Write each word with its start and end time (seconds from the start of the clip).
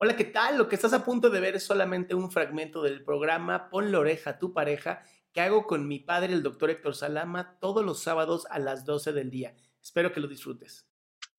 Hola, 0.00 0.14
¿qué 0.14 0.26
tal? 0.26 0.56
Lo 0.56 0.68
que 0.68 0.76
estás 0.76 0.92
a 0.92 1.04
punto 1.04 1.28
de 1.28 1.40
ver 1.40 1.56
es 1.56 1.64
solamente 1.64 2.14
un 2.14 2.30
fragmento 2.30 2.82
del 2.82 3.02
programa 3.02 3.68
Pon 3.68 3.90
la 3.90 3.98
oreja 3.98 4.30
a 4.30 4.38
tu 4.38 4.52
pareja 4.52 5.02
que 5.32 5.40
hago 5.40 5.66
con 5.66 5.88
mi 5.88 5.98
padre, 5.98 6.34
el 6.34 6.44
doctor 6.44 6.70
Héctor 6.70 6.94
Salama, 6.94 7.58
todos 7.58 7.84
los 7.84 8.00
sábados 8.00 8.46
a 8.50 8.60
las 8.60 8.84
12 8.84 9.12
del 9.12 9.28
día. 9.28 9.56
Espero 9.82 10.12
que 10.12 10.20
lo 10.20 10.28
disfrutes. 10.28 10.86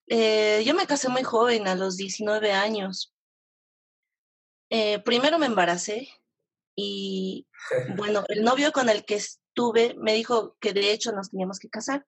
Eh, 0.07 0.61
yo 0.65 0.75
me 0.75 0.87
casé 0.87 1.07
muy 1.07 1.23
joven, 1.23 1.69
a 1.69 1.75
los 1.75 1.95
19 1.95 2.51
años. 2.51 3.15
Eh, 4.69 4.99
primero 5.03 5.39
me 5.39 5.45
embaracé 5.45 6.09
y, 6.75 7.47
bueno, 7.95 8.25
el 8.27 8.43
novio 8.43 8.73
con 8.73 8.89
el 8.89 9.05
que 9.05 9.15
estuve 9.15 9.95
me 9.97 10.13
dijo 10.13 10.57
que 10.59 10.73
de 10.73 10.91
hecho 10.91 11.13
nos 11.13 11.29
teníamos 11.31 11.59
que 11.59 11.69
casar. 11.69 12.05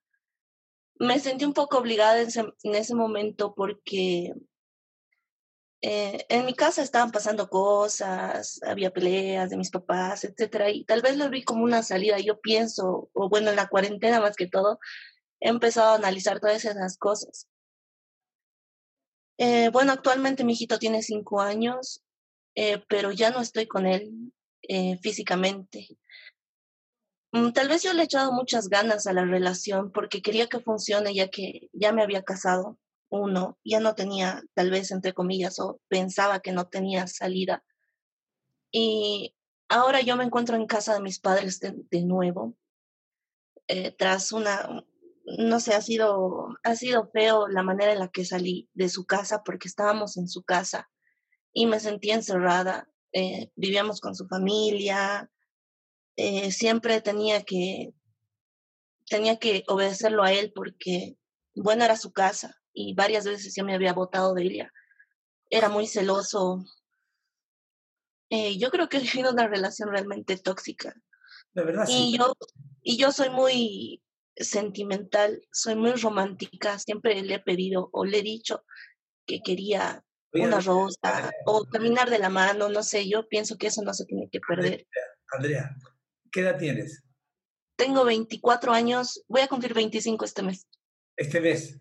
Me 0.96 1.18
sentí 1.18 1.46
un 1.46 1.54
poco 1.54 1.78
obligada 1.78 2.20
en 2.20 2.28
ese, 2.28 2.40
en 2.62 2.74
ese 2.74 2.94
momento 2.94 3.54
porque 3.54 4.34
eh, 5.82 6.26
en 6.28 6.46
mi 6.46 6.54
casa 6.54 6.80
estaban 6.82 7.10
pasando 7.10 7.48
cosas, 7.50 8.60
había 8.62 8.92
peleas 8.92 9.50
de 9.50 9.56
mis 9.56 9.70
papás, 9.70 10.24
etcétera, 10.24 10.70
y 10.70 10.84
tal 10.84 11.02
vez 11.02 11.16
lo 11.16 11.28
vi 11.28 11.42
como 11.42 11.64
una 11.64 11.82
salida. 11.82 12.18
Yo 12.20 12.40
pienso, 12.40 13.10
o 13.12 13.28
bueno, 13.28 13.50
en 13.50 13.56
la 13.56 13.68
cuarentena 13.68 14.20
más 14.20 14.36
que 14.36 14.46
todo, 14.46 14.78
he 15.40 15.48
empezado 15.48 15.90
a 15.90 15.96
analizar 15.96 16.38
todas 16.40 16.64
esas 16.64 16.96
cosas. 16.98 17.48
Eh, 19.38 19.70
bueno, 19.70 19.92
actualmente 19.92 20.44
mi 20.44 20.52
hijito 20.52 20.78
tiene 20.78 21.02
cinco 21.02 21.40
años, 21.40 22.04
eh, 22.54 22.82
pero 22.88 23.10
ya 23.10 23.30
no 23.30 23.40
estoy 23.40 23.66
con 23.66 23.86
él 23.86 24.32
físicamente. 25.02 25.88
Mm, 27.32 27.50
tal 27.52 27.68
vez 27.68 27.82
yo 27.82 27.92
le 27.92 28.02
he 28.02 28.04
echado 28.04 28.30
muchas 28.30 28.68
ganas 28.68 29.06
a 29.08 29.12
la 29.12 29.24
relación 29.24 29.90
porque 29.90 30.22
quería 30.22 30.46
que 30.48 30.60
funcione 30.60 31.14
ya 31.14 31.28
que 31.28 31.68
ya 31.72 31.92
me 31.92 32.02
había 32.02 32.22
casado 32.22 32.78
uno 33.12 33.58
ya 33.62 33.78
no 33.78 33.94
tenía, 33.94 34.42
tal 34.54 34.70
vez, 34.70 34.90
entre 34.90 35.12
comillas, 35.12 35.60
o 35.60 35.80
pensaba 35.88 36.40
que 36.40 36.52
no 36.52 36.68
tenía 36.68 37.06
salida. 37.06 37.62
Y 38.70 39.34
ahora 39.68 40.00
yo 40.00 40.16
me 40.16 40.24
encuentro 40.24 40.56
en 40.56 40.66
casa 40.66 40.94
de 40.94 41.02
mis 41.02 41.20
padres 41.20 41.60
de, 41.60 42.02
nuevo, 42.02 42.56
eh, 43.68 43.92
tras 43.92 44.32
una, 44.32 44.84
no 45.26 45.60
sé, 45.60 45.74
ha 45.74 45.82
sido, 45.82 46.56
ha 46.62 46.74
sido 46.74 47.10
feo 47.10 47.48
la 47.48 47.62
manera 47.62 47.92
en 47.92 47.98
la 47.98 48.08
que 48.08 48.24
salí 48.24 48.70
de 48.72 48.88
su 48.88 49.04
casa 49.04 49.42
porque 49.44 49.68
estábamos 49.68 50.16
en 50.16 50.26
su 50.26 50.42
casa 50.42 50.88
y 51.52 51.66
me 51.66 51.80
sentí 51.80 52.10
encerrada. 52.10 52.88
Eh, 53.12 53.50
vivíamos 53.56 54.00
con 54.00 54.14
su 54.14 54.26
familia, 54.26 55.30
eh, 56.16 56.50
siempre 56.50 57.02
tenía 57.02 57.42
que, 57.42 57.92
tenía 59.06 59.36
que 59.36 59.64
obedecerlo 59.68 60.22
a 60.22 60.32
él 60.32 60.50
porque, 60.54 61.18
bueno, 61.54 61.84
era 61.84 61.98
su 61.98 62.10
casa 62.10 62.61
y 62.72 62.94
varias 62.94 63.24
veces 63.24 63.54
ya 63.54 63.64
me 63.64 63.74
había 63.74 63.92
botado 63.92 64.34
de 64.34 64.44
ella. 64.44 64.72
Era 65.50 65.68
muy 65.68 65.86
celoso. 65.86 66.64
Eh, 68.30 68.58
yo 68.58 68.70
creo 68.70 68.88
que 68.88 68.98
he 68.98 69.06
sido 69.06 69.32
una 69.32 69.46
relación 69.46 69.90
realmente 69.90 70.36
tóxica. 70.38 70.94
De 71.52 71.64
verdad, 71.64 71.84
y 71.88 72.16
Yo, 72.16 72.32
y 72.80 72.96
yo 72.96 73.12
soy 73.12 73.28
muy 73.28 74.02
sentimental, 74.36 75.46
soy 75.52 75.74
muy 75.74 75.92
romántica, 75.92 76.78
siempre 76.78 77.20
le 77.22 77.34
he 77.34 77.40
pedido 77.40 77.90
o 77.92 78.06
le 78.06 78.18
he 78.20 78.22
dicho 78.22 78.64
que 79.26 79.40
quería 79.42 80.02
una 80.32 80.60
rosa 80.60 81.30
o 81.44 81.66
caminar 81.66 82.08
de 82.08 82.18
la 82.18 82.30
mano, 82.30 82.70
no 82.70 82.82
sé, 82.82 83.06
yo 83.06 83.28
pienso 83.28 83.58
que 83.58 83.66
eso 83.66 83.82
no 83.82 83.92
se 83.92 84.06
tiene 84.06 84.30
que 84.30 84.40
perder. 84.40 84.86
Andrea, 85.30 85.76
¿qué 86.30 86.40
edad 86.40 86.56
tienes? 86.56 87.04
Tengo 87.76 88.04
24 88.06 88.72
años, 88.72 89.22
voy 89.28 89.42
a 89.42 89.48
cumplir 89.48 89.74
25 89.74 90.24
este 90.24 90.42
mes. 90.42 90.66
Este 91.16 91.40
mes 91.42 91.78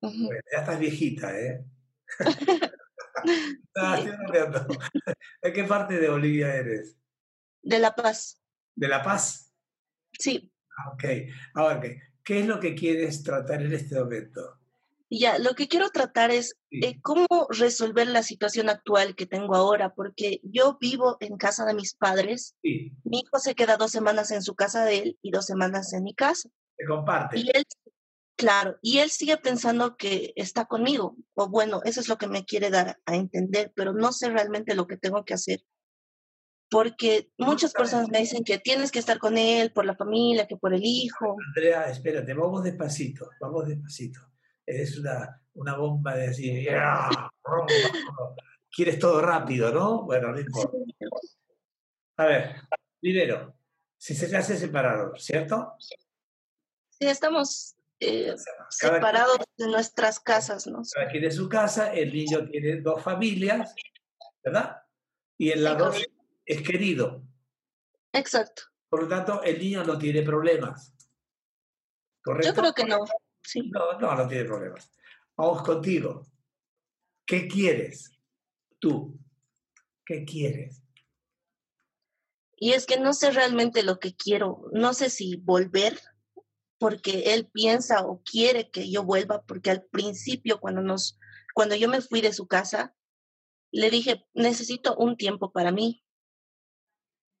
ya 0.00 0.60
estás 0.60 0.78
viejita, 0.78 1.38
¿eh? 1.38 1.64
¿De 5.42 5.52
qué 5.52 5.64
parte 5.64 5.98
de 5.98 6.08
Bolivia 6.08 6.54
eres? 6.54 6.96
De 7.62 7.78
La 7.78 7.94
Paz. 7.94 8.40
¿De 8.74 8.88
La 8.88 9.02
Paz? 9.02 9.52
Sí. 10.18 10.52
Ah, 10.76 10.90
ok. 10.92 11.04
Ahora, 11.54 11.80
¿qué 12.24 12.40
es 12.40 12.46
lo 12.46 12.60
que 12.60 12.74
quieres 12.74 13.22
tratar 13.22 13.62
en 13.62 13.72
este 13.72 13.98
momento? 13.98 14.58
Ya, 15.10 15.38
lo 15.38 15.54
que 15.54 15.68
quiero 15.68 15.88
tratar 15.88 16.30
es 16.30 16.58
eh, 16.70 17.00
cómo 17.00 17.26
resolver 17.48 18.08
la 18.08 18.22
situación 18.22 18.68
actual 18.68 19.16
que 19.16 19.24
tengo 19.24 19.56
ahora, 19.56 19.94
porque 19.94 20.40
yo 20.42 20.76
vivo 20.78 21.16
en 21.20 21.38
casa 21.38 21.64
de 21.64 21.72
mis 21.72 21.94
padres. 21.94 22.54
Sí. 22.62 22.92
Mi 23.04 23.20
hijo 23.20 23.38
se 23.38 23.54
queda 23.54 23.78
dos 23.78 23.90
semanas 23.90 24.30
en 24.32 24.42
su 24.42 24.54
casa 24.54 24.84
de 24.84 24.98
él 24.98 25.18
y 25.22 25.30
dos 25.30 25.46
semanas 25.46 25.94
en 25.94 26.04
mi 26.04 26.14
casa. 26.14 26.50
Se 26.76 26.86
comparte. 26.86 27.38
Y 27.38 27.48
él 27.54 27.64
Claro, 28.38 28.78
y 28.82 28.98
él 28.98 29.10
sigue 29.10 29.36
pensando 29.36 29.96
que 29.96 30.32
está 30.36 30.66
conmigo, 30.66 31.16
o 31.34 31.48
bueno, 31.48 31.80
eso 31.84 32.00
es 32.00 32.08
lo 32.08 32.18
que 32.18 32.28
me 32.28 32.44
quiere 32.44 32.70
dar 32.70 32.96
a 33.04 33.16
entender, 33.16 33.72
pero 33.74 33.92
no 33.92 34.12
sé 34.12 34.30
realmente 34.30 34.76
lo 34.76 34.86
que 34.86 34.96
tengo 34.96 35.24
que 35.24 35.34
hacer. 35.34 35.60
Porque 36.70 37.32
muchas 37.36 37.72
personas 37.72 38.08
me 38.10 38.20
dicen 38.20 38.44
que 38.44 38.60
tienes 38.60 38.92
que 38.92 39.00
estar 39.00 39.18
con 39.18 39.36
él 39.36 39.72
por 39.72 39.84
la 39.84 39.96
familia, 39.96 40.46
que 40.46 40.56
por 40.56 40.72
el 40.72 40.84
hijo. 40.84 41.34
Andrea, 41.48 41.90
espérate, 41.90 42.32
vamos 42.32 42.62
despacito, 42.62 43.28
vamos 43.40 43.66
despacito. 43.66 44.20
Es 44.64 44.96
una, 44.96 45.42
una 45.54 45.76
bomba 45.76 46.14
de 46.14 46.28
así, 46.28 46.64
quieres 48.70 49.00
todo 49.00 49.20
rápido, 49.20 49.72
¿no? 49.72 50.04
Bueno, 50.04 50.30
no 50.30 50.38
importa. 50.38 50.76
A 52.18 52.26
ver, 52.26 52.54
primero, 53.00 53.56
si 53.96 54.14
se 54.14 54.36
hace 54.36 54.56
separado, 54.56 55.16
¿cierto? 55.16 55.74
Sí, 55.80 57.08
estamos 57.08 57.74
eh, 58.00 58.34
separados 58.70 59.38
de 59.56 59.66
nuestras 59.68 60.20
casas, 60.20 60.66
¿no? 60.66 60.82
Cada 60.92 61.10
quien 61.10 61.32
su 61.32 61.48
casa, 61.48 61.92
el 61.92 62.12
niño 62.12 62.48
tiene 62.48 62.80
dos 62.80 63.02
familias, 63.02 63.74
¿verdad? 64.44 64.82
Y 65.36 65.50
en 65.50 65.64
la 65.64 65.74
dos 65.74 65.96
es 66.46 66.62
querido. 66.62 67.22
Exacto. 68.12 68.62
Por 68.88 69.02
lo 69.02 69.08
tanto, 69.08 69.42
el 69.42 69.58
niño 69.58 69.84
no 69.84 69.98
tiene 69.98 70.22
problemas. 70.22 70.94
¿Correcto? 72.22 72.48
Yo 72.48 72.54
creo 72.54 72.72
que 72.72 72.84
no. 72.84 72.98
Sí. 73.42 73.70
No, 73.70 73.98
no, 73.98 74.14
no 74.14 74.28
tiene 74.28 74.44
problemas. 74.44 74.90
Vamos 75.36 75.62
contigo. 75.62 76.26
¿Qué 77.26 77.46
quieres? 77.46 78.10
Tú. 78.78 79.18
¿Qué 80.04 80.24
quieres? 80.24 80.82
Y 82.56 82.72
es 82.72 82.86
que 82.86 82.98
no 82.98 83.12
sé 83.12 83.30
realmente 83.30 83.82
lo 83.82 84.00
que 84.00 84.16
quiero. 84.16 84.64
No 84.72 84.94
sé 84.94 85.10
si 85.10 85.36
volver 85.36 86.00
porque 86.78 87.34
él 87.34 87.48
piensa 87.52 88.04
o 88.06 88.22
quiere 88.22 88.70
que 88.70 88.90
yo 88.90 89.02
vuelva, 89.02 89.42
porque 89.42 89.70
al 89.70 89.82
principio 89.84 90.60
cuando 90.60 90.80
nos, 90.80 91.18
cuando 91.54 91.74
yo 91.74 91.88
me 91.88 92.00
fui 92.00 92.20
de 92.20 92.32
su 92.32 92.46
casa, 92.46 92.94
le 93.72 93.90
dije, 93.90 94.24
necesito 94.34 94.96
un 94.96 95.16
tiempo 95.16 95.52
para 95.52 95.72
mí, 95.72 96.02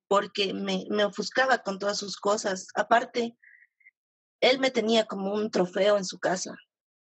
porque 0.08 0.52
me, 0.54 0.84
me 0.90 1.04
ofuscaba 1.04 1.58
con 1.58 1.78
todas 1.78 1.98
sus 1.98 2.16
cosas. 2.16 2.68
Aparte, 2.74 3.36
él 4.40 4.58
me 4.58 4.70
tenía 4.70 5.06
como 5.06 5.32
un 5.32 5.50
trofeo 5.50 5.96
en 5.96 6.04
su 6.04 6.18
casa. 6.18 6.54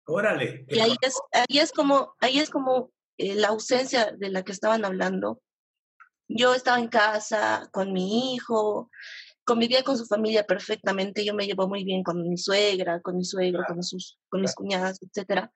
Órale. 0.06 0.66
Y 0.68 0.80
ahí 0.80 0.96
es, 1.02 1.16
ahí 1.32 1.60
es 1.60 1.72
como, 1.72 2.16
ahí 2.20 2.40
es 2.40 2.50
como 2.50 2.92
eh, 3.18 3.36
la 3.36 3.50
ausencia 3.50 4.12
de 4.18 4.30
la 4.30 4.44
que 4.44 4.52
estaban 4.52 4.86
hablando. 4.86 5.42
Yo 6.28 6.54
estaba 6.54 6.80
en 6.80 6.88
casa 6.88 7.70
con 7.72 7.92
mi 7.92 8.34
hijo, 8.34 8.90
convivía 9.44 9.84
con 9.84 9.98
su 9.98 10.06
familia 10.06 10.46
perfectamente, 10.46 11.26
yo 11.26 11.34
me 11.34 11.46
llevo 11.46 11.68
muy 11.68 11.84
bien 11.84 12.04
con 12.04 12.28
mi 12.28 12.38
suegra, 12.38 13.02
con 13.02 13.18
mi 13.18 13.26
suegro, 13.26 13.64
con, 13.68 13.84
sus, 13.84 14.20
con 14.30 14.42
mis 14.42 14.54
cuñadas, 14.54 15.02
etcétera, 15.02 15.52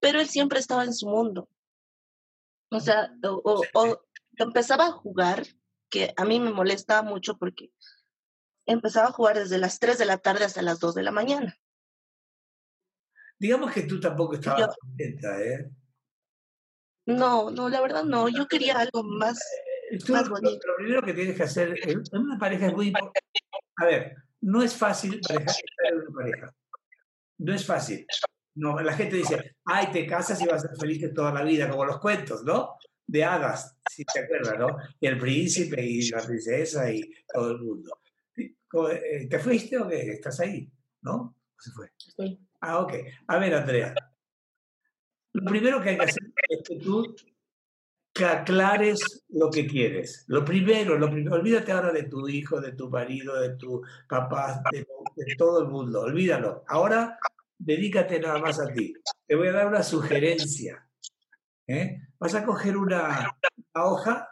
pero 0.00 0.20
él 0.20 0.28
siempre 0.28 0.58
estaba 0.58 0.84
en 0.84 0.94
su 0.94 1.08
mundo. 1.08 1.48
O 2.70 2.80
sea, 2.80 3.10
o, 3.24 3.62
o 3.74 4.02
empezaba 4.36 4.86
a 4.86 4.92
jugar, 4.92 5.46
que 5.90 6.12
a 6.16 6.24
mí 6.24 6.38
me 6.38 6.50
molestaba 6.50 7.02
mucho 7.02 7.38
porque 7.38 7.70
empezaba 8.66 9.08
a 9.08 9.12
jugar 9.12 9.38
desde 9.38 9.58
las 9.58 9.78
3 9.78 9.98
de 9.98 10.04
la 10.04 10.18
tarde 10.18 10.44
hasta 10.44 10.62
las 10.62 10.78
2 10.80 10.94
de 10.94 11.02
la 11.02 11.10
mañana. 11.10 11.56
Digamos 13.38 13.72
que 13.72 13.82
tú 13.82 14.00
tampoco 14.00 14.34
estabas 14.34 14.76
contenta, 14.76 15.40
¿eh? 15.42 15.70
No, 17.06 17.50
no, 17.50 17.68
la 17.68 17.80
verdad 17.80 18.04
no. 18.04 18.28
Yo 18.28 18.46
quería 18.46 18.78
algo 18.80 19.02
más, 19.02 19.38
Tú, 20.04 20.12
más 20.12 20.28
lo, 20.28 20.34
bonito. 20.34 20.66
lo 20.66 20.76
primero 20.76 21.02
que 21.02 21.14
tienes 21.14 21.36
que 21.36 21.42
hacer 21.42 21.78
en 21.82 22.02
una 22.12 22.38
pareja 22.38 22.66
es 22.66 22.72
muy 22.74 22.88
importante. 22.88 23.20
A 23.76 23.84
ver, 23.84 24.16
no 24.40 24.62
es 24.62 24.74
fácil 24.74 25.20
pareja, 25.20 25.50
estar 25.50 25.92
en 25.92 25.98
una 25.98 26.10
pareja. 26.10 26.54
No 27.38 27.54
es 27.54 27.64
fácil. 27.64 28.06
No, 28.54 28.80
la 28.80 28.92
gente 28.94 29.16
dice, 29.16 29.56
ay, 29.64 29.90
te 29.92 30.04
casas 30.06 30.40
y 30.42 30.46
vas 30.46 30.64
a 30.64 30.68
ser 30.68 30.76
feliz 30.76 31.00
de 31.00 31.10
toda 31.10 31.32
la 31.32 31.44
vida, 31.44 31.70
como 31.70 31.84
los 31.84 32.00
cuentos, 32.00 32.42
¿no? 32.42 32.76
De 33.06 33.24
hadas, 33.24 33.76
si 33.88 34.04
te 34.04 34.20
acuerdas, 34.20 34.58
¿no? 34.58 34.76
Y 35.00 35.06
el 35.06 35.16
príncipe 35.16 35.80
y 35.80 36.08
la 36.10 36.20
princesa 36.20 36.90
y 36.90 37.08
todo 37.32 37.52
el 37.52 37.60
mundo. 37.60 38.00
¿Cómo, 38.66 38.88
eh, 38.88 39.26
¿Te 39.30 39.38
fuiste 39.38 39.78
o 39.78 39.88
qué? 39.88 40.12
¿Estás 40.12 40.40
ahí? 40.40 40.70
¿No? 41.02 41.14
¿O 41.14 41.60
se 41.60 41.70
fue? 41.70 41.92
Estoy. 41.96 42.38
Ah, 42.60 42.80
ok. 42.80 42.92
A 43.28 43.38
ver, 43.38 43.54
Andrea. 43.54 43.94
Lo 45.32 45.50
primero 45.50 45.80
que 45.80 45.90
hay 45.90 45.98
que 45.98 46.04
hacer 46.04 46.32
es 46.48 46.68
que 46.68 46.76
tú 46.76 47.14
que 48.18 48.24
aclares 48.24 49.24
lo 49.28 49.48
que 49.48 49.64
quieres. 49.64 50.24
Lo 50.26 50.44
primero, 50.44 50.98
lo 50.98 51.08
primero, 51.08 51.36
olvídate 51.36 51.70
ahora 51.70 51.92
de 51.92 52.02
tu 52.02 52.28
hijo, 52.28 52.60
de 52.60 52.72
tu 52.72 52.90
marido, 52.90 53.40
de 53.40 53.50
tu 53.50 53.80
papá, 54.08 54.60
de, 54.72 54.84
todo 55.36 55.62
el 55.62 55.68
mundo, 55.68 56.00
olvídalo. 56.00 56.64
Ahora 56.66 57.16
dedícate 57.56 58.18
nada 58.18 58.40
más 58.40 58.58
a 58.58 58.72
ti. 58.72 58.92
Te 59.24 59.36
voy 59.36 59.46
a 59.48 59.52
dar 59.52 59.68
una 59.68 59.84
sugerencia. 59.84 60.84
¿eh? 61.68 62.00
Vas 62.18 62.34
a 62.34 62.44
coger 62.44 62.76
una, 62.76 63.36
una 63.74 63.84
hoja, 63.84 64.28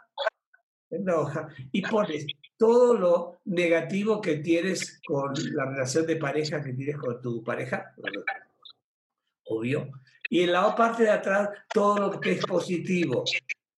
una 0.89 1.15
hoja, 1.15 1.47
y 1.71 1.81
pones 1.81 2.25
todo 2.57 2.93
lo 2.93 3.39
negativo 3.45 4.19
que 4.19 4.37
tienes 4.37 4.99
con 5.07 5.31
la 5.53 5.65
relación 5.65 6.05
de 6.05 6.17
pareja 6.17 6.61
que 6.61 6.73
tienes 6.73 6.97
con 6.97 7.21
tu 7.21 7.41
pareja, 7.41 7.93
obvio, 9.45 9.89
y 10.29 10.41
en 10.41 10.51
la 10.51 10.75
parte 10.75 11.03
de 11.03 11.11
atrás 11.11 11.49
todo 11.73 11.99
lo 11.99 12.19
que 12.19 12.33
es 12.33 12.45
positivo. 12.45 13.23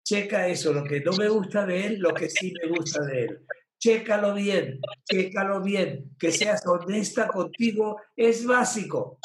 Checa 0.03 0.47
eso, 0.47 0.73
lo 0.73 0.83
que 0.83 1.01
no 1.01 1.13
me 1.13 1.27
gusta 1.29 1.65
de 1.65 1.85
él, 1.85 1.99
lo 1.99 2.13
que 2.13 2.29
sí 2.29 2.53
me 2.61 2.69
gusta 2.69 3.03
de 3.05 3.25
él. 3.25 3.45
Chécalo 3.77 4.33
bien, 4.33 4.81
chécalo 5.09 5.61
bien, 5.61 6.15
que 6.19 6.31
seas 6.31 6.65
honesta 6.67 7.27
contigo 7.27 8.01
es 8.15 8.45
básico. 8.45 9.19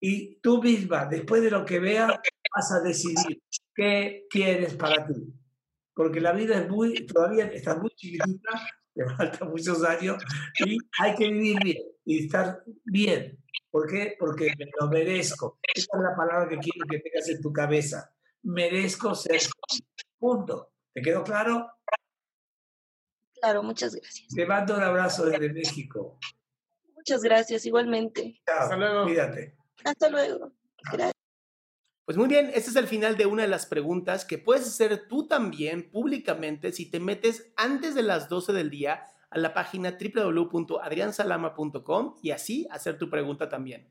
Y 0.00 0.36
tú 0.36 0.62
misma, 0.62 1.06
después 1.06 1.42
de 1.42 1.50
lo 1.50 1.64
que 1.64 1.78
veas, 1.78 2.12
vas 2.54 2.72
a 2.72 2.80
decidir 2.80 3.40
qué 3.74 4.26
quieres 4.28 4.74
para 4.74 5.06
ti. 5.06 5.32
Porque 5.94 6.20
la 6.20 6.32
vida 6.32 6.58
es 6.58 6.68
muy, 6.68 7.06
todavía 7.06 7.46
estás 7.46 7.78
muy 7.78 7.90
chiquitita, 7.90 8.50
te 8.94 9.04
faltan 9.04 9.50
muchos 9.50 9.82
años 9.84 10.22
y 10.64 10.78
hay 10.98 11.14
que 11.14 11.28
vivir 11.28 11.58
bien 11.62 11.82
y 12.04 12.24
estar 12.24 12.62
bien. 12.84 13.38
¿Por 13.70 13.90
qué? 13.90 14.16
Porque 14.18 14.52
me 14.58 14.66
lo 14.78 14.88
merezco. 14.88 15.58
Esa 15.74 15.88
es 15.94 16.02
la 16.02 16.14
palabra 16.14 16.48
que 16.48 16.58
quiero 16.58 16.86
que 16.88 16.98
tengas 16.98 17.28
en 17.28 17.40
tu 17.40 17.52
cabeza. 17.52 18.14
Merezco 18.42 19.14
ser. 19.14 19.40
Punto. 20.18 20.72
¿Te 20.92 21.00
quedó 21.02 21.22
claro? 21.22 21.70
Claro, 23.40 23.62
muchas 23.62 23.94
gracias. 23.94 24.28
Te 24.34 24.44
mando 24.46 24.74
un 24.76 24.82
abrazo 24.82 25.26
desde 25.26 25.52
México. 25.52 26.18
Muchas 26.94 27.22
gracias, 27.22 27.64
igualmente. 27.66 28.40
Chao. 28.46 28.60
Hasta 28.60 28.76
luego. 28.76 29.04
Cuídate. 29.04 29.54
Hasta 29.84 30.08
luego. 30.08 30.52
Gracias. 30.92 31.12
Pues 32.04 32.16
muy 32.16 32.26
bien, 32.28 32.50
este 32.54 32.70
es 32.70 32.76
el 32.76 32.86
final 32.88 33.16
de 33.16 33.26
una 33.26 33.42
de 33.42 33.48
las 33.48 33.66
preguntas 33.66 34.24
que 34.24 34.38
puedes 34.38 34.66
hacer 34.66 35.06
tú 35.08 35.28
también 35.28 35.90
públicamente 35.90 36.72
si 36.72 36.90
te 36.90 36.98
metes 37.00 37.52
antes 37.56 37.94
de 37.94 38.02
las 38.02 38.28
12 38.28 38.52
del 38.52 38.70
día 38.70 39.06
a 39.30 39.38
la 39.38 39.54
página 39.54 39.96
www.adriansalama.com 39.98 42.16
y 42.22 42.32
así 42.32 42.66
hacer 42.70 42.98
tu 42.98 43.08
pregunta 43.08 43.48
también. 43.48 43.90